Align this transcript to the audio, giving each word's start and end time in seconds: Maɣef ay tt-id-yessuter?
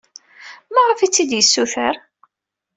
Maɣef 0.73 0.99
ay 1.01 1.09
tt-id-yessuter? 1.11 1.95